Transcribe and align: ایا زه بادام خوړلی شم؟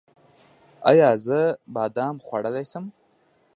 ایا 0.89 1.09
زه 1.25 1.39
بادام 1.75 2.15
خوړلی 2.25 2.65
شم؟ 2.71 2.85